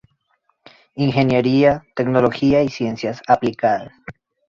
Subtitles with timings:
[0.95, 3.93] Ingeniería, Tecnología y Ciencias aplicadas.